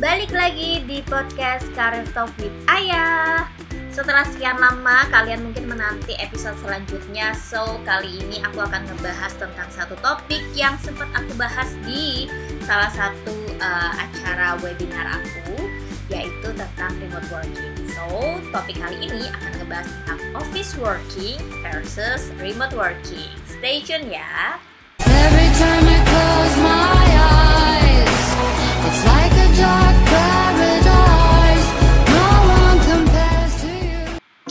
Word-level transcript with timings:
Balik 0.00 0.32
lagi 0.32 0.80
di 0.88 1.04
podcast 1.04 1.68
Karir 1.76 2.08
Talk 2.16 2.32
with 2.40 2.56
Ayah. 2.72 3.44
Setelah 3.92 4.24
sekian 4.24 4.56
lama 4.56 5.04
kalian 5.12 5.44
mungkin 5.44 5.68
menanti 5.68 6.16
episode 6.16 6.56
selanjutnya. 6.64 7.36
So 7.36 7.76
kali 7.84 8.08
ini 8.16 8.40
aku 8.40 8.64
akan 8.64 8.88
ngebahas 8.88 9.36
tentang 9.36 9.68
satu 9.68 9.92
topik 10.00 10.40
yang 10.56 10.80
sempat 10.80 11.04
aku 11.12 11.36
bahas 11.36 11.76
di 11.84 12.32
salah 12.64 12.88
satu 12.96 13.36
uh, 13.60 13.92
acara 14.00 14.56
webinar 14.64 15.20
aku 15.20 15.68
Yaitu 16.08 16.48
tentang 16.48 16.96
remote 16.96 17.28
working. 17.28 17.76
So 17.92 18.40
topik 18.56 18.80
kali 18.80 19.04
ini 19.04 19.28
akan 19.28 19.52
ngebahas 19.60 19.84
tentang 19.84 20.20
office 20.32 20.80
working 20.80 21.36
versus 21.60 22.32
remote 22.40 22.72
working. 22.72 23.28
Stay 23.44 23.84
tune 23.84 24.08
ya. 24.08 24.56
Every 25.04 25.52
time 25.60 25.89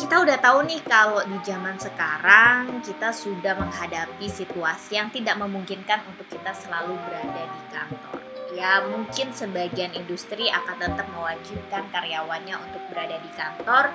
Kita 0.10 0.26
udah 0.26 0.38
tahu 0.42 0.66
nih 0.66 0.82
kalau 0.90 1.22
di 1.22 1.38
zaman 1.46 1.78
sekarang 1.78 2.82
kita 2.82 3.14
sudah 3.14 3.54
menghadapi 3.62 4.26
situasi 4.26 4.98
yang 4.98 5.14
tidak 5.14 5.38
memungkinkan 5.38 6.02
untuk 6.10 6.26
kita 6.34 6.50
selalu 6.50 6.98
berada 7.06 7.44
di 7.46 7.62
kantor. 7.70 8.18
Ya 8.58 8.82
mungkin 8.90 9.30
sebagian 9.30 9.94
industri 9.94 10.50
akan 10.50 10.82
tetap 10.82 11.06
mewajibkan 11.14 11.86
karyawannya 11.94 12.56
untuk 12.58 12.82
berada 12.90 13.22
di 13.22 13.32
kantor. 13.38 13.94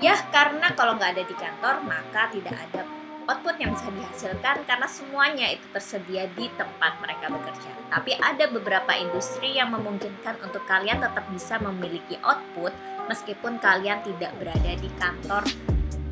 Ya 0.00 0.16
karena 0.32 0.72
kalau 0.72 0.96
nggak 0.96 1.20
ada 1.20 1.24
di 1.28 1.36
kantor 1.36 1.84
maka 1.84 2.32
tidak 2.32 2.56
ada 2.56 2.99
output 3.28 3.56
yang 3.60 3.76
bisa 3.76 3.88
dihasilkan 3.92 4.56
karena 4.64 4.88
semuanya 4.88 5.46
itu 5.52 5.66
tersedia 5.74 6.30
di 6.38 6.48
tempat 6.56 6.96
mereka 7.02 7.28
bekerja. 7.28 7.70
Tapi 7.90 8.16
ada 8.22 8.44
beberapa 8.48 8.92
industri 8.94 9.58
yang 9.58 9.74
memungkinkan 9.74 10.38
untuk 10.40 10.62
kalian 10.70 11.02
tetap 11.02 11.26
bisa 11.34 11.58
memiliki 11.58 12.16
output 12.22 12.72
meskipun 13.10 13.58
kalian 13.58 13.98
tidak 14.06 14.30
berada 14.38 14.72
di 14.78 14.90
kantor 14.96 15.42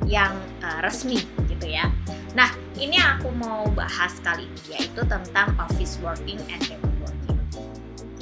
yang 0.08 0.34
uh, 0.64 0.80
resmi 0.82 1.20
gitu 1.46 1.68
ya. 1.68 1.86
Nah, 2.32 2.48
ini 2.80 2.96
yang 2.96 3.20
aku 3.20 3.30
mau 3.36 3.68
bahas 3.72 4.16
kali 4.24 4.48
ini 4.48 4.80
yaitu 4.80 5.04
tentang 5.06 5.52
office 5.60 6.00
working 6.00 6.40
and 6.48 6.60
remote 6.66 6.96
working. 7.04 7.38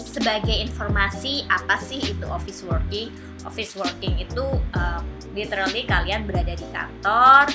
Sebagai 0.00 0.52
informasi, 0.52 1.46
apa 1.46 1.78
sih 1.78 2.00
itu 2.00 2.26
office 2.26 2.66
working? 2.66 3.14
Office 3.46 3.78
working 3.78 4.18
itu 4.18 4.44
uh, 4.74 5.00
literally 5.36 5.86
kalian 5.86 6.26
berada 6.26 6.56
di 6.56 6.66
kantor, 6.74 7.46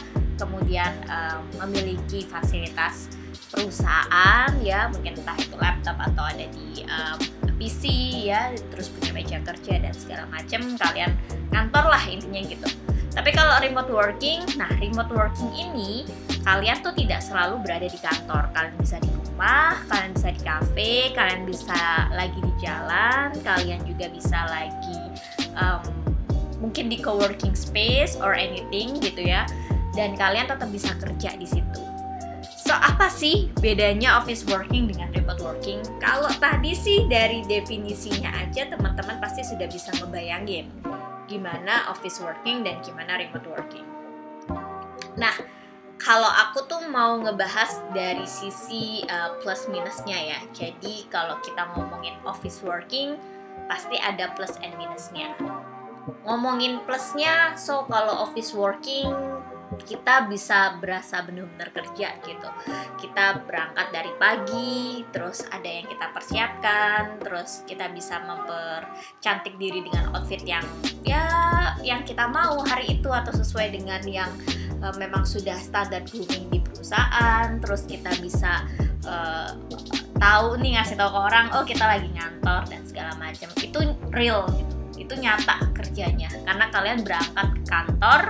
kemudian 0.41 0.89
um, 1.05 1.45
memiliki 1.61 2.25
fasilitas 2.25 3.13
perusahaan 3.53 4.49
ya. 4.65 4.89
Mungkin 4.89 5.21
entah 5.21 5.37
itu 5.37 5.53
laptop 5.61 6.01
atau 6.01 6.23
ada 6.25 6.45
di 6.49 6.81
um, 6.89 7.17
PC 7.61 7.83
ya. 8.33 8.49
Terus 8.73 8.89
punya 8.89 9.13
meja 9.13 9.37
kerja 9.45 9.73
dan 9.77 9.93
segala 9.93 10.25
macam 10.33 10.73
kalian 10.81 11.13
kantor 11.53 11.85
lah 11.93 12.03
intinya 12.09 12.41
gitu. 12.41 12.65
Tapi 13.11 13.29
kalau 13.35 13.61
remote 13.61 13.91
working 13.93 14.41
nah 14.57 14.71
remote 14.81 15.11
working 15.13 15.51
ini 15.53 16.07
kalian 16.41 16.81
tuh 16.81 16.95
tidak 16.97 17.21
selalu 17.21 17.61
berada 17.61 17.85
di 17.85 17.99
kantor. 18.01 18.49
Kalian 18.57 18.73
bisa 18.81 18.97
di 18.97 19.11
rumah 19.41 19.73
kalian 19.89 20.11
bisa 20.13 20.29
di 20.29 20.41
cafe 20.45 20.91
kalian 21.17 21.49
bisa 21.49 22.05
lagi 22.13 22.37
di 22.37 22.53
jalan 22.61 23.33
kalian 23.41 23.81
juga 23.89 24.05
bisa 24.13 24.37
lagi 24.45 25.01
um, 25.57 25.81
mungkin 26.61 26.93
di 26.93 27.01
co-working 27.01 27.57
space 27.57 28.13
or 28.21 28.37
anything 28.37 29.01
gitu 29.01 29.25
ya 29.25 29.49
dan 29.95 30.15
kalian 30.15 30.47
tetap 30.47 30.69
bisa 30.71 30.91
kerja 30.99 31.35
di 31.35 31.47
situ. 31.47 31.83
So 32.61 32.77
apa 32.77 33.11
sih 33.11 33.51
bedanya 33.59 34.21
office 34.21 34.47
working 34.47 34.87
dengan 34.87 35.11
remote 35.11 35.43
working? 35.43 35.83
Kalau 35.99 36.31
tadi 36.39 36.71
sih 36.71 37.09
dari 37.09 37.43
definisinya 37.43 38.31
aja 38.37 38.69
teman-teman 38.71 39.19
pasti 39.19 39.43
sudah 39.43 39.67
bisa 39.67 39.91
ngebayangin 39.99 40.71
gimana 41.27 41.87
office 41.91 42.19
working 42.23 42.63
dan 42.63 42.79
gimana 42.83 43.19
remote 43.19 43.47
working. 43.47 43.87
Nah, 45.19 45.35
kalau 45.99 46.27
aku 46.27 46.65
tuh 46.65 46.81
mau 46.89 47.19
ngebahas 47.21 47.77
dari 47.93 48.25
sisi 48.25 49.05
uh, 49.05 49.37
plus 49.39 49.69
minusnya 49.69 50.17
ya. 50.17 50.39
Jadi 50.51 51.07
kalau 51.13 51.37
kita 51.45 51.71
ngomongin 51.77 52.17
office 52.25 52.59
working 52.65 53.15
pasti 53.69 53.95
ada 54.01 54.33
plus 54.33 54.57
and 54.65 54.73
minusnya. 54.75 55.31
Ngomongin 56.25 56.81
plusnya, 56.89 57.53
so 57.53 57.85
kalau 57.85 58.25
office 58.25 58.57
working 58.57 59.13
kita 59.83 60.29
bisa 60.29 60.77
berasa 60.79 61.21
benar-benar 61.25 61.69
kerja 61.73 62.15
gitu. 62.23 62.49
Kita 63.01 63.43
berangkat 63.45 63.87
dari 63.91 64.11
pagi, 64.17 65.03
terus 65.09 65.43
ada 65.49 65.67
yang 65.67 65.85
kita 65.89 66.09
persiapkan, 66.13 67.19
terus 67.21 67.65
kita 67.65 67.89
bisa 67.91 68.21
mempercantik 68.23 69.57
diri 69.57 69.85
dengan 69.85 70.13
outfit 70.15 70.41
yang 70.45 70.63
ya 71.01 71.25
yang 71.81 72.05
kita 72.05 72.29
mau 72.29 72.61
hari 72.65 73.01
itu 73.01 73.09
atau 73.09 73.33
sesuai 73.33 73.73
dengan 73.73 74.01
yang 74.05 74.31
uh, 74.81 74.93
memang 74.97 75.25
sudah 75.25 75.57
standar 75.57 76.05
grooming 76.07 76.49
di 76.49 76.59
perusahaan. 76.61 77.57
Terus 77.61 77.85
kita 77.89 78.11
bisa 78.21 78.65
uh, 79.05 79.53
tahu 80.21 80.61
nih 80.61 80.77
ngasih 80.77 80.95
tahu 80.97 81.09
ke 81.09 81.19
orang, 81.19 81.45
oh 81.57 81.65
kita 81.65 81.85
lagi 81.85 82.09
ngantor 82.13 82.69
dan 82.69 82.81
segala 82.85 83.11
macam. 83.17 83.49
Itu 83.57 83.79
real 84.13 84.45
gitu. 84.53 84.75
Itu 85.01 85.13
nyata 85.17 85.73
kerjanya 85.73 86.29
karena 86.45 86.65
kalian 86.69 86.99
berangkat 87.01 87.47
ke 87.57 87.63
kantor 87.67 88.21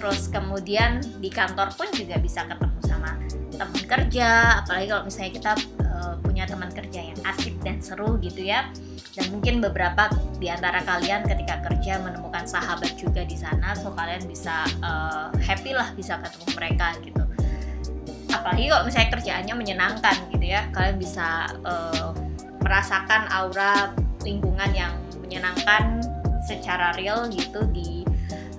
terus 0.00 0.32
kemudian 0.32 1.04
di 1.20 1.28
kantor 1.28 1.76
pun 1.76 1.84
juga 1.92 2.16
bisa 2.16 2.48
ketemu 2.48 2.80
sama 2.88 3.20
teman 3.52 3.84
kerja. 3.84 4.64
Apalagi 4.64 4.86
kalau 4.88 5.04
misalnya 5.04 5.32
kita 5.36 5.52
uh, 5.84 6.14
punya 6.24 6.48
teman 6.48 6.72
kerja 6.72 7.12
yang 7.12 7.20
asik 7.28 7.52
dan 7.60 7.84
seru 7.84 8.16
gitu 8.24 8.40
ya. 8.40 8.72
Dan 9.12 9.28
mungkin 9.36 9.60
beberapa 9.60 10.08
di 10.40 10.48
antara 10.48 10.80
kalian 10.88 11.28
ketika 11.28 11.60
kerja 11.68 12.00
menemukan 12.00 12.48
sahabat 12.48 12.96
juga 12.96 13.28
di 13.28 13.36
sana 13.36 13.76
so 13.76 13.92
kalian 13.92 14.24
bisa 14.24 14.64
uh, 14.80 15.28
happy 15.44 15.76
lah 15.76 15.92
bisa 15.92 16.16
ketemu 16.24 16.48
mereka 16.56 16.96
gitu. 17.04 17.20
Apalagi 18.32 18.72
kalau 18.72 18.88
misalnya 18.88 19.10
kerjaannya 19.12 19.54
menyenangkan 19.58 20.16
gitu 20.32 20.46
ya 20.48 20.64
kalian 20.72 20.96
bisa 20.96 21.44
uh, 21.68 22.16
merasakan 22.64 23.28
aura 23.36 23.92
lingkungan 24.24 24.72
yang 24.72 24.96
menyenangkan 25.20 26.00
secara 26.48 26.96
real 26.96 27.28
gitu 27.28 27.68
di 27.68 27.99
Eh, 27.99 27.99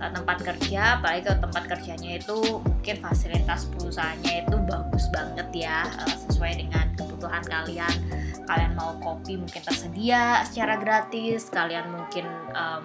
tempat 0.09 0.41
kerja 0.41 0.97
apalagi 0.97 1.29
kalau 1.29 1.39
tempat 1.45 1.63
kerjanya 1.77 2.17
itu 2.17 2.37
mungkin 2.65 2.95
fasilitas 2.97 3.69
perusahaannya 3.69 4.49
itu 4.49 4.57
bagus 4.65 5.05
banget 5.13 5.47
ya 5.53 5.85
uh, 5.85 6.15
sesuai 6.25 6.65
dengan 6.65 6.85
kebutuhan 6.97 7.45
kalian. 7.45 7.95
Kalian 8.49 8.73
mau 8.73 8.97
kopi 8.97 9.37
mungkin 9.37 9.61
tersedia 9.61 10.41
secara 10.49 10.81
gratis 10.81 11.53
kalian 11.53 11.93
mungkin 11.93 12.25
um, 12.57 12.83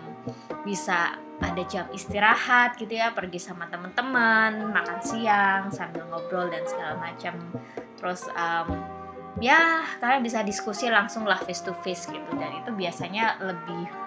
bisa 0.68 1.16
ada 1.40 1.62
jam 1.68 1.88
istirahat 1.92 2.76
gitu 2.80 2.96
ya 2.96 3.12
pergi 3.12 3.40
sama 3.40 3.68
teman-teman 3.68 4.72
makan 4.72 5.00
siang 5.00 5.68
sambil 5.72 6.04
ngobrol 6.12 6.52
dan 6.52 6.64
segala 6.68 7.00
macam. 7.00 7.40
Terus 7.96 8.28
um, 8.36 8.68
ya 9.40 9.84
kalian 10.00 10.20
bisa 10.20 10.44
diskusi 10.44 10.88
langsung 10.92 11.24
lah 11.24 11.40
face 11.40 11.64
to 11.64 11.72
face 11.80 12.08
gitu. 12.08 12.30
Dan 12.36 12.60
itu 12.60 12.72
biasanya 12.76 13.40
lebih 13.40 14.05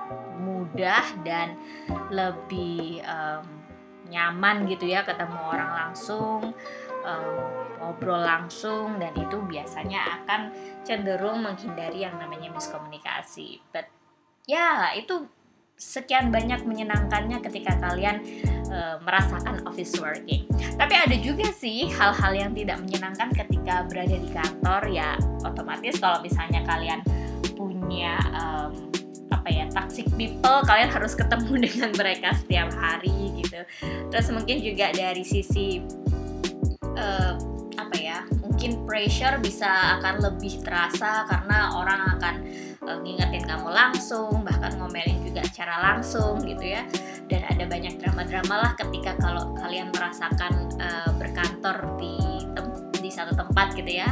mudah 0.69 1.05
dan 1.25 1.57
lebih 2.13 3.01
um, 3.05 3.45
nyaman 4.09 4.65
gitu 4.69 4.89
ya 4.89 5.05
ketemu 5.05 5.37
orang 5.37 5.69
langsung 5.69 6.53
um, 7.05 7.37
ngobrol 7.81 8.21
langsung 8.21 8.97
dan 8.97 9.13
itu 9.17 9.37
biasanya 9.45 10.21
akan 10.21 10.53
cenderung 10.85 11.45
menghindari 11.45 12.05
yang 12.05 12.17
namanya 12.17 12.49
miskomunikasi 12.53 13.61
but 13.73 13.85
ya 14.49 14.93
itu 14.97 15.29
sekian 15.79 16.27
banyak 16.27 16.67
menyenangkannya 16.67 17.39
ketika 17.39 17.71
kalian 17.79 18.19
e, 18.67 18.99
merasakan 18.99 19.63
office 19.63 19.95
working. 19.95 20.43
Tapi 20.75 20.91
ada 20.91 21.15
juga 21.15 21.47
sih 21.55 21.87
hal-hal 21.87 22.35
yang 22.35 22.51
tidak 22.51 22.83
menyenangkan 22.83 23.31
ketika 23.31 23.87
berada 23.87 24.11
di 24.11 24.27
kantor 24.27 24.91
ya 24.91 25.15
otomatis 25.47 25.95
kalau 26.03 26.19
misalnya 26.19 26.67
kalian 26.67 26.99
punya 27.55 28.19
um, 28.35 28.91
apa 29.29 29.49
ya 29.49 29.65
toxic 29.69 30.09
people 30.17 30.61
kalian 30.65 30.89
harus 30.89 31.13
ketemu 31.13 31.53
dengan 31.69 31.91
mereka 31.95 32.33
setiap 32.35 32.69
hari 32.75 33.33
gitu. 33.41 33.61
Terus 34.09 34.27
mungkin 34.33 34.57
juga 34.61 34.91
dari 34.93 35.23
sisi 35.25 35.81
uh, 36.97 37.33
apa 37.79 37.95
ya 37.95 38.27
mungkin 38.43 38.83
pressure 38.83 39.39
bisa 39.39 39.97
akan 39.99 40.19
lebih 40.19 40.59
terasa 40.61 41.23
karena 41.31 41.79
orang 41.79 42.01
akan 42.19 42.35
uh, 42.83 42.97
ngingetin 42.99 43.47
kamu 43.47 43.71
langsung 43.71 44.43
bahkan 44.43 44.75
ngomelin 44.75 45.23
juga 45.23 45.45
secara 45.47 45.93
langsung 45.93 46.41
gitu 46.43 46.75
ya. 46.75 46.83
Dan 47.29 47.45
ada 47.45 47.69
banyak 47.69 48.01
drama-drama 48.01 48.55
lah 48.57 48.71
ketika 48.73 49.13
kalau 49.21 49.53
kalian 49.61 49.93
merasakan 49.93 50.73
uh, 50.81 51.13
berkantor 51.15 51.77
di 52.01 52.17
di 52.99 53.07
satu 53.07 53.33
tempat 53.33 53.73
gitu 53.73 53.89
ya. 53.89 54.11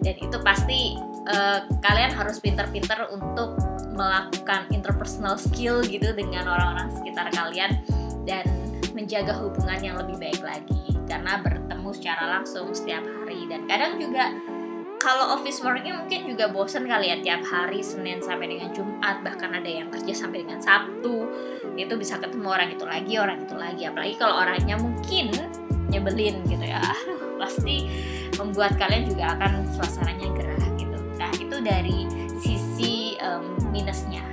Dan 0.00 0.14
itu 0.14 0.38
pasti 0.40 0.96
uh, 1.28 1.60
kalian 1.84 2.12
harus 2.12 2.40
pinter-pinter 2.40 3.08
untuk 3.12 3.60
melakukan 3.92 4.70
interpersonal 4.70 5.34
skill 5.36 5.82
gitu 5.84 6.14
dengan 6.14 6.46
orang-orang 6.46 6.88
sekitar 6.94 7.28
kalian 7.34 7.82
dan 8.24 8.46
menjaga 8.94 9.34
hubungan 9.38 9.78
yang 9.82 9.96
lebih 9.98 10.16
baik 10.18 10.42
lagi. 10.42 10.94
Karena 11.08 11.40
bertemu 11.40 11.90
secara 11.94 12.24
langsung 12.38 12.70
setiap 12.70 13.02
hari. 13.02 13.48
Dan 13.48 13.64
kadang 13.66 13.96
juga 13.98 14.30
kalau 14.98 15.38
office 15.38 15.62
working 15.62 15.94
mungkin 15.94 16.26
juga 16.26 16.50
bosen 16.50 16.84
kali 16.84 17.14
ya 17.14 17.16
tiap 17.22 17.42
hari 17.46 17.80
Senin 17.80 18.18
sampai 18.18 18.50
dengan 18.50 18.74
Jumat 18.74 19.22
bahkan 19.22 19.54
ada 19.54 19.66
yang 19.66 19.88
kerja 19.94 20.26
sampai 20.26 20.44
dengan 20.44 20.60
Sabtu. 20.60 21.26
Itu 21.78 21.94
bisa 21.94 22.18
ketemu 22.18 22.46
orang 22.50 22.68
itu 22.74 22.84
lagi 22.84 23.14
orang 23.16 23.38
itu 23.46 23.54
lagi. 23.54 23.82
Apalagi 23.86 24.14
kalau 24.18 24.42
orangnya 24.42 24.76
mungkin 24.78 25.32
nyebelin 25.88 26.44
gitu 26.46 26.66
ya. 26.66 26.82
Pasti 27.40 27.86
membuat 28.36 28.74
kalian 28.76 29.06
juga 29.08 29.38
akan 29.38 29.64
suasananya 29.78 30.28
gerah 30.34 30.67
dari 31.62 32.06
sisi 32.40 33.16
um, 33.22 33.58
minusnya. 33.70 34.24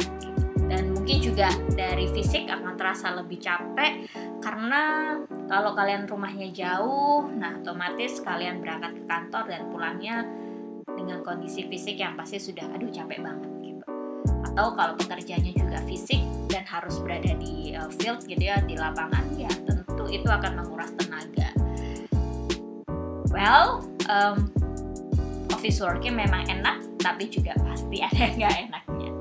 Dan 0.66 0.98
mungkin 0.98 1.22
juga 1.22 1.54
dari 1.78 2.10
fisik 2.10 2.50
akan 2.50 2.74
terasa 2.74 3.14
lebih 3.14 3.38
capek 3.38 4.10
karena 4.42 5.14
kalau 5.46 5.78
kalian 5.78 6.10
rumahnya 6.10 6.50
jauh 6.50 7.30
nah 7.38 7.54
otomatis 7.62 8.18
kalian 8.22 8.62
berangkat 8.62 8.98
ke 8.98 9.04
kantor 9.06 9.44
dan 9.46 9.62
pulangnya 9.70 10.16
dengan 10.90 11.22
kondisi 11.22 11.70
fisik 11.70 12.02
yang 12.02 12.18
pasti 12.18 12.42
sudah 12.42 12.66
aduh 12.74 12.90
capek 12.90 13.22
banget 13.22 13.52
gitu. 13.62 13.86
Atau 14.46 14.74
kalau 14.74 14.94
pekerjaannya 14.98 15.54
juga 15.54 15.80
fisik 15.86 16.22
dan 16.50 16.66
harus 16.66 16.98
berada 17.04 17.36
di 17.38 17.78
uh, 17.78 17.92
field 18.02 18.26
gitu 18.26 18.42
ya 18.42 18.58
di 18.64 18.74
lapangan 18.74 19.26
ya 19.38 19.52
tentu 19.70 20.06
itu 20.10 20.26
akan 20.26 20.66
menguras 20.66 20.90
tenaga. 20.98 21.50
Well 23.30 23.86
um, 24.10 24.50
office 25.54 25.82
working 25.84 26.18
memang 26.18 26.48
enak 26.50 26.95
tapi 27.06 27.30
juga 27.30 27.54
pasti 27.62 28.02
ada 28.02 28.18
yang 28.18 28.34
nggak 28.42 28.56
enaknya. 28.66 29.12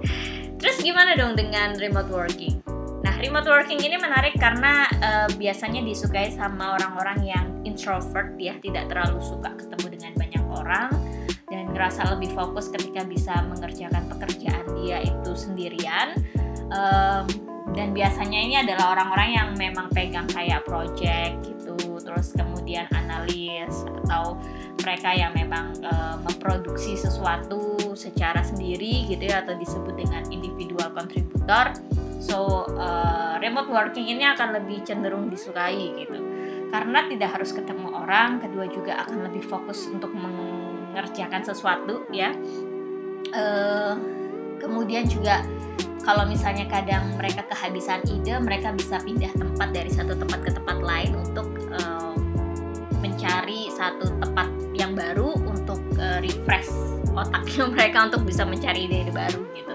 Terus 0.56 0.80
gimana 0.80 1.12
dong 1.12 1.36
dengan 1.36 1.76
remote 1.76 2.08
working? 2.08 2.64
Nah, 3.04 3.20
remote 3.20 3.44
working 3.44 3.84
ini 3.84 4.00
menarik 4.00 4.32
karena 4.40 4.88
uh, 5.04 5.28
biasanya 5.36 5.84
disukai 5.84 6.32
sama 6.32 6.80
orang-orang 6.80 7.20
yang 7.20 7.46
introvert 7.68 8.32
ya, 8.40 8.56
tidak 8.64 8.88
terlalu 8.88 9.20
suka 9.20 9.52
ketemu 9.60 10.00
dengan 10.00 10.12
banyak 10.16 10.44
orang 10.48 10.88
dan 11.52 11.68
ngerasa 11.76 12.16
lebih 12.16 12.32
fokus 12.32 12.72
ketika 12.72 13.04
bisa 13.04 13.44
mengerjakan 13.44 14.08
pekerjaan 14.08 14.64
dia 14.80 15.04
itu 15.04 15.32
sendirian. 15.36 16.16
Um, 16.72 17.28
dan 17.76 17.92
biasanya 17.92 18.38
ini 18.40 18.54
adalah 18.56 18.96
orang-orang 18.96 19.28
yang 19.36 19.48
memang 19.58 19.90
pegang 19.90 20.30
kayak 20.30 20.62
project 20.62 21.42
gitu 21.42 21.76
terus 22.00 22.30
kemudian 22.32 22.86
analis 22.94 23.74
atau 24.04 24.38
mereka 24.84 25.16
yang 25.16 25.32
memang 25.32 25.72
uh, 25.80 26.20
memproduksi 26.20 26.94
sesuatu 26.94 27.80
secara 27.96 28.44
sendiri 28.44 29.08
gitu 29.08 29.24
ya 29.24 29.40
atau 29.40 29.56
disebut 29.56 29.96
dengan 29.96 30.22
individual 30.28 30.92
contributor. 30.92 31.72
So 32.20 32.68
uh, 32.76 33.40
remote 33.40 33.72
working 33.72 34.12
ini 34.12 34.28
akan 34.28 34.60
lebih 34.60 34.84
cenderung 34.84 35.32
disukai 35.32 36.04
gitu. 36.04 36.20
Karena 36.68 37.08
tidak 37.08 37.40
harus 37.40 37.56
ketemu 37.56 37.88
orang 37.96 38.44
kedua 38.44 38.68
juga 38.68 39.08
akan 39.08 39.30
lebih 39.30 39.42
fokus 39.48 39.88
untuk 39.88 40.12
meng 40.12 40.36
mengerjakan 40.94 41.42
sesuatu 41.42 42.06
ya. 42.14 42.30
Uh, 43.34 43.98
kemudian 44.62 45.10
juga 45.10 45.42
kalau 46.06 46.22
misalnya 46.30 46.70
kadang 46.70 47.18
mereka 47.18 47.42
kehabisan 47.50 47.98
ide 48.06 48.38
mereka 48.38 48.70
bisa 48.70 49.02
pindah 49.02 49.34
tempat 49.34 49.74
dari 49.74 49.90
satu 49.90 50.14
tempat 50.14 50.38
ke 50.46 50.50
tempat 50.54 50.78
lain 50.78 51.18
untuk 51.18 51.50
uh, 51.74 52.14
mencari 53.02 53.66
satu 53.74 54.06
tempat 54.22 54.53
yang 54.84 54.92
baru 54.92 55.32
untuk 55.40 55.80
uh, 55.96 56.20
refresh 56.20 56.68
otaknya 57.14 57.64
mereka 57.74 57.98
untuk 58.12 58.22
bisa 58.28 58.44
mencari 58.44 58.84
ide-ide 58.84 59.12
baru 59.14 59.40
gitu. 59.56 59.74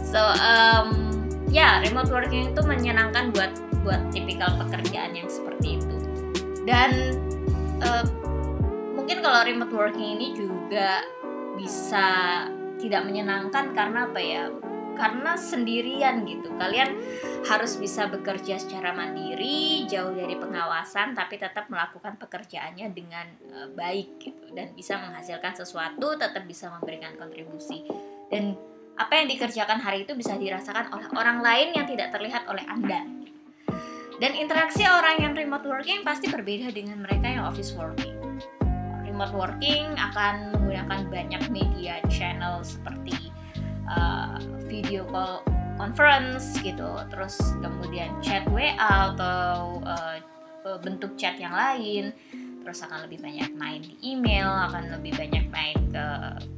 So 0.00 0.20
um, 0.40 1.12
ya 1.52 1.60
yeah, 1.60 1.72
remote 1.84 2.08
working 2.08 2.56
itu 2.56 2.62
menyenangkan 2.64 3.34
buat 3.36 3.52
buat 3.84 4.00
tipikal 4.14 4.56
pekerjaan 4.64 5.12
yang 5.12 5.28
seperti 5.28 5.82
itu. 5.82 5.96
Dan 6.64 7.20
uh, 7.84 8.04
mungkin 8.96 9.20
kalau 9.20 9.44
remote 9.44 9.74
working 9.74 10.16
ini 10.16 10.32
juga 10.32 11.04
bisa 11.60 12.08
tidak 12.80 13.04
menyenangkan 13.04 13.76
karena 13.76 14.08
apa 14.08 14.20
ya 14.22 14.48
karena 15.00 15.32
sendirian 15.40 16.28
gitu. 16.28 16.52
Kalian 16.60 17.00
harus 17.48 17.80
bisa 17.80 18.04
bekerja 18.12 18.60
secara 18.60 18.92
mandiri 18.92 19.88
jauh 19.88 20.12
dari 20.12 20.36
pengawasan 20.36 21.16
tapi 21.16 21.40
tetap 21.40 21.72
melakukan 21.72 22.20
pekerjaannya 22.20 22.92
dengan 22.92 23.26
uh, 23.48 23.68
baik 23.72 24.20
gitu. 24.20 24.52
Dan 24.52 24.76
bisa 24.76 25.00
menghasilkan 25.00 25.56
sesuatu 25.56 26.20
tetap 26.20 26.44
bisa 26.44 26.68
memberikan 26.68 27.16
kontribusi. 27.16 27.88
Dan 28.28 28.52
apa 29.00 29.16
yang 29.16 29.32
dikerjakan 29.32 29.80
hari 29.80 30.04
itu 30.04 30.12
bisa 30.12 30.36
dirasakan 30.36 30.92
oleh 30.92 31.08
orang 31.16 31.40
lain 31.40 31.72
yang 31.72 31.88
tidak 31.88 32.12
terlihat 32.12 32.44
oleh 32.44 32.62
anda. 32.68 33.00
Dan 34.20 34.36
interaksi 34.36 34.84
orang 34.84 35.24
yang 35.24 35.32
remote 35.32 35.64
working 35.64 36.04
pasti 36.04 36.28
berbeda 36.28 36.68
dengan 36.76 37.00
mereka 37.00 37.24
yang 37.24 37.48
office 37.48 37.72
working. 37.72 38.12
Remote 39.08 39.32
working 39.32 39.96
akan 39.96 40.52
menggunakan 40.52 41.08
banyak 41.08 41.42
media 41.48 42.04
channel 42.12 42.60
seperti 42.60 43.32
uh, 43.90 44.38
video 44.70 45.02
call 45.10 45.42
conference 45.80 46.56
gitu, 46.60 47.00
terus 47.08 47.40
kemudian 47.64 48.12
chat 48.20 48.44
WA 48.52 48.76
atau 48.78 49.80
uh, 49.84 50.20
bentuk 50.84 51.16
chat 51.16 51.40
yang 51.40 51.52
lain. 51.56 52.12
Terus 52.60 52.84
akan 52.84 53.08
lebih 53.08 53.24
banyak 53.24 53.56
main 53.56 53.80
di 53.80 53.96
email 54.04 54.44
akan 54.44 54.92
lebih 54.92 55.16
banyak 55.16 55.48
main 55.48 55.72
ke 55.88 56.06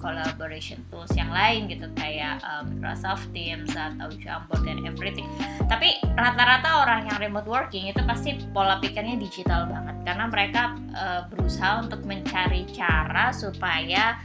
collaboration 0.02 0.82
tools 0.90 1.14
yang 1.14 1.30
lain 1.30 1.70
gitu. 1.70 1.86
Kayak 1.94 2.42
um, 2.42 2.74
Microsoft 2.82 3.30
Teams 3.30 3.70
atau 3.70 4.10
Jamboard 4.18 4.66
dan 4.66 4.82
everything. 4.82 5.30
Tapi 5.70 6.02
rata-rata 6.18 6.82
orang 6.82 7.06
yang 7.06 7.22
remote 7.22 7.46
working 7.46 7.86
itu 7.86 8.02
pasti 8.02 8.34
pola 8.50 8.82
pikirnya 8.82 9.14
digital 9.14 9.70
banget. 9.70 9.96
Karena 10.02 10.26
mereka 10.26 10.74
uh, 10.90 11.22
berusaha 11.30 11.86
untuk 11.86 12.02
mencari 12.02 12.66
cara 12.74 13.30
supaya 13.30 14.18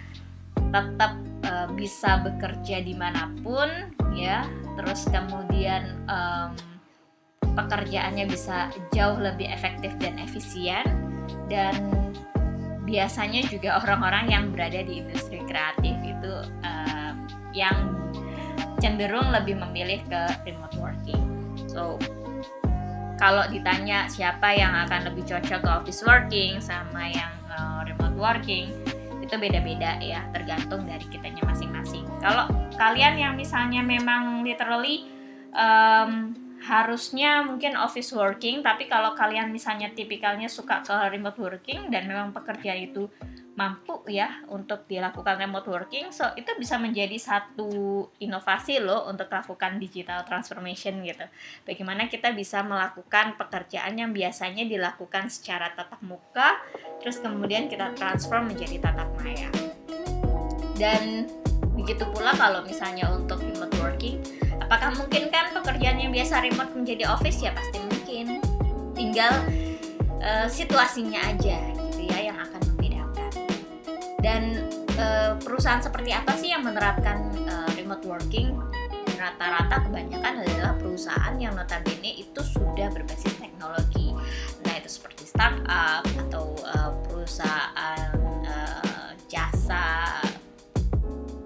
tetap 0.71 1.15
uh, 1.47 1.67
bisa 1.73 2.21
bekerja 2.23 2.83
di 2.83 2.93
mana 2.93 3.31
pun 3.41 3.69
ya 4.17 4.45
terus 4.77 5.07
kemudian 5.09 5.95
um, 6.09 6.53
pekerjaannya 7.57 8.29
bisa 8.29 8.69
jauh 8.93 9.17
lebih 9.17 9.49
efektif 9.49 9.93
dan 9.97 10.21
efisien 10.21 10.85
dan 11.49 11.73
biasanya 12.87 13.43
juga 13.49 13.83
orang-orang 13.83 14.31
yang 14.31 14.43
berada 14.53 14.79
di 14.85 15.03
industri 15.03 15.43
kreatif 15.43 15.97
itu 16.05 16.33
uh, 16.63 17.11
yang 17.51 17.97
cenderung 18.77 19.33
lebih 19.33 19.57
memilih 19.57 19.99
ke 20.05 20.21
remote 20.45 20.77
working. 20.77 21.25
So 21.67 21.97
kalau 23.17 23.49
ditanya 23.49 24.05
siapa 24.07 24.53
yang 24.53 24.71
akan 24.87 25.11
lebih 25.11 25.25
cocok 25.25 25.59
ke 25.65 25.69
office 25.69 26.05
working 26.05 26.61
sama 26.61 27.09
yang 27.09 27.33
uh, 27.49 27.81
remote 27.83 28.15
working 28.15 28.71
itu 29.27 29.35
beda-beda 29.35 29.99
ya 29.99 30.23
tergantung 30.31 30.87
dari 30.87 31.03
kitanya 31.11 31.43
masing-masing. 31.43 32.07
Kalau 32.23 32.47
kalian 32.79 33.19
yang 33.19 33.33
misalnya 33.35 33.83
memang 33.83 34.47
literally 34.47 35.03
um, 35.51 36.31
harusnya 36.63 37.45
mungkin 37.45 37.77
office 37.77 38.15
working 38.15 38.65
tapi 38.65 38.89
kalau 38.89 39.13
kalian 39.13 39.53
misalnya 39.53 39.93
tipikalnya 39.93 40.49
suka 40.49 40.81
ke 40.81 40.95
remote 41.13 41.37
working 41.37 41.93
dan 41.93 42.09
memang 42.09 42.33
pekerjaan 42.33 42.87
itu 42.89 43.05
mampu 43.57 44.05
ya 44.05 44.45
untuk 44.53 44.85
dilakukan 44.85 45.41
remote 45.41 45.65
working. 45.65 46.13
So 46.13 46.29
itu 46.37 46.53
bisa 46.61 46.77
menjadi 46.77 47.17
satu 47.17 48.05
inovasi 48.21 48.77
loh 48.77 49.09
untuk 49.09 49.33
lakukan 49.33 49.81
digital 49.81 50.21
transformation 50.23 51.01
gitu. 51.01 51.25
Bagaimana 51.65 52.05
kita 52.05 52.37
bisa 52.37 52.61
melakukan 52.61 53.33
pekerjaan 53.33 53.97
yang 53.97 54.13
biasanya 54.13 54.69
dilakukan 54.69 55.33
secara 55.33 55.73
tatap 55.73 55.99
muka 56.05 56.61
terus 57.01 57.17
kemudian 57.17 57.65
kita 57.65 57.97
transform 57.97 58.53
menjadi 58.53 58.77
tatap 58.77 59.09
maya. 59.17 59.49
Dan 60.77 61.25
begitu 61.73 62.05
pula 62.13 62.37
kalau 62.37 62.61
misalnya 62.61 63.09
untuk 63.09 63.41
remote 63.41 63.73
working 63.81 64.21
Apakah 64.67 64.99
mungkin 64.99 65.31
kan 65.31 65.55
pekerjaan 65.55 65.95
yang 65.95 66.11
biasa 66.11 66.43
remote 66.43 66.75
menjadi 66.75 67.07
office? 67.07 67.39
Ya 67.39 67.55
pasti 67.55 67.79
mungkin. 67.79 68.43
Tinggal 68.91 69.31
uh, 70.19 70.43
situasinya 70.51 71.23
aja 71.23 71.76
Dan 74.17 74.65
uh, 74.97 75.37
perusahaan 75.37 75.81
seperti 75.81 76.09
apa 76.13 76.33
sih 76.33 76.49
yang 76.49 76.65
menerapkan 76.65 77.29
uh, 77.45 77.69
remote 77.77 78.03
working? 78.05 78.57
Rata-rata 79.17 79.89
kebanyakan 79.89 80.45
adalah 80.45 80.77
perusahaan 80.77 81.33
yang 81.41 81.57
notabene 81.57 82.21
itu 82.21 82.41
sudah 82.41 82.89
berbasis 82.93 83.33
teknologi. 83.37 84.13
Nah 84.65 84.73
itu 84.77 84.89
seperti 84.89 85.25
startup 85.25 86.05
atau 86.05 86.53
uh, 86.65 86.93
perusahaan 87.09 88.13
uh, 88.45 89.11
jasa 89.25 90.21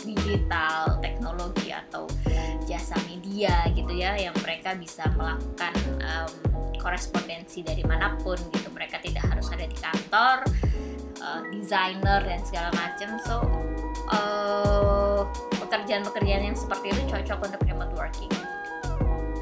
digital 0.03 0.99
teknologi 0.99 1.71
atau 1.71 2.07
jasa 2.65 2.95
media 3.07 3.67
gitu 3.75 3.91
ya 3.91 4.15
yang 4.15 4.35
mereka 4.43 4.75
bisa 4.75 5.07
melakukan 5.15 5.73
um, 6.03 6.31
korespondensi 6.79 7.61
dari 7.61 7.85
mana 7.85 8.17
pun 8.19 8.39
gitu 8.55 8.71
mereka 8.73 8.97
tidak 9.03 9.27
harus 9.29 9.47
ada 9.53 9.67
di 9.67 9.77
kantor 9.77 10.41
uh, 11.31 11.41
desainer 11.55 12.19
dan 12.27 12.39
segala 12.43 12.69
macam 12.75 13.09
so 13.23 13.35
uh, 14.11 15.23
pekerjaan-pekerjaan 15.63 16.51
yang 16.51 16.57
seperti 16.57 16.91
itu 16.91 17.01
cocok 17.07 17.39
untuk 17.47 17.61
remote 17.63 17.93
working. 17.95 18.31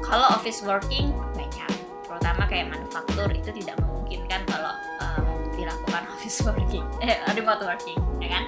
Kalau 0.06 0.26
office 0.38 0.62
working 0.62 1.10
banyak. 1.34 1.70
Terutama 2.06 2.46
kayak 2.46 2.70
manufaktur 2.70 3.30
itu 3.30 3.50
tidak 3.62 3.78
memungkinkan 3.82 4.42
kalau 4.46 4.74
um, 5.02 5.26
dilakukan 5.54 6.02
office 6.14 6.38
working 6.46 6.84
eh 7.02 7.18
remote 7.34 7.62
working 7.62 7.98
ya 8.18 8.28
kan 8.30 8.44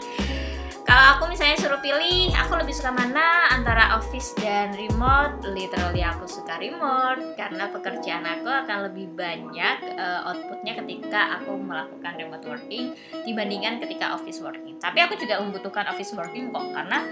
Kalau 0.93 1.17
aku 1.17 1.33
misalnya 1.33 1.57
suruh 1.57 1.81
pilih, 1.81 2.37
aku 2.37 2.53
lebih 2.61 2.77
suka 2.77 2.93
mana 2.93 3.49
antara 3.49 3.97
office 3.97 4.37
dan 4.37 4.77
remote. 4.77 5.41
Literally 5.41 6.05
aku 6.05 6.29
suka 6.29 6.61
remote 6.61 7.33
karena 7.33 7.73
pekerjaan 7.73 8.29
aku 8.29 8.53
akan 8.53 8.93
lebih 8.93 9.09
banyak 9.17 9.97
uh, 9.97 10.29
outputnya 10.29 10.77
ketika 10.85 11.41
aku 11.41 11.57
melakukan 11.57 12.13
remote 12.21 12.45
working 12.45 12.93
dibandingkan 13.25 13.81
ketika 13.81 14.13
office 14.13 14.45
working. 14.45 14.77
Tapi 14.85 15.01
aku 15.01 15.17
juga 15.17 15.41
membutuhkan 15.41 15.89
office 15.89 16.13
working 16.13 16.53
kok 16.53 16.77
karena 16.77 17.09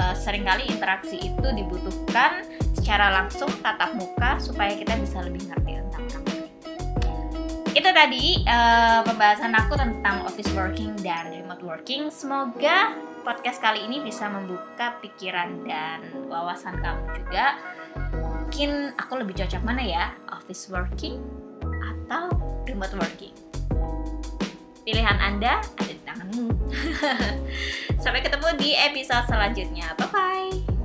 uh, 0.00 0.16
sering 0.16 0.48
kali 0.48 0.64
interaksi 0.64 1.20
itu 1.20 1.48
dibutuhkan 1.52 2.48
secara 2.80 3.12
langsung 3.12 3.52
tatap 3.60 3.92
muka 3.92 4.40
supaya 4.40 4.72
kita 4.72 4.96
bisa 4.96 5.20
lebih 5.20 5.44
ngerti 5.52 5.76
tentang 5.76 6.04
orang. 6.16 6.48
Itu 7.76 7.92
tadi 7.92 8.40
uh, 8.48 9.04
pembahasan 9.04 9.52
aku 9.52 9.76
tentang 9.76 10.24
office 10.24 10.48
working 10.56 10.96
dan 11.04 11.28
remote 11.28 11.60
working. 11.60 12.08
Semoga 12.08 13.07
podcast 13.22 13.58
kali 13.58 13.84
ini 13.84 14.02
bisa 14.02 14.30
membuka 14.30 14.98
pikiran 15.02 15.66
dan 15.66 16.02
wawasan 16.30 16.78
kamu 16.78 17.02
juga. 17.22 17.58
Mungkin 18.14 18.96
aku 18.96 19.20
lebih 19.20 19.36
cocok 19.38 19.62
mana 19.62 19.82
ya, 19.84 20.04
office 20.32 20.70
working 20.72 21.20
atau 21.62 22.32
remote 22.64 22.94
working? 22.96 23.34
Pilihan 24.88 25.18
Anda 25.20 25.60
ada 25.60 25.84
di 25.84 26.00
tanganmu. 26.00 26.48
Sampai 28.02 28.24
ketemu 28.24 28.48
di 28.56 28.72
episode 28.72 29.28
selanjutnya. 29.28 29.92
Bye 30.00 30.08
bye. 30.08 30.77